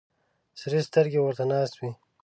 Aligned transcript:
سرې 0.59 0.81
سترګې 0.87 1.19
ورته 1.21 1.43
ناست 1.51 1.75
وي. 1.77 1.91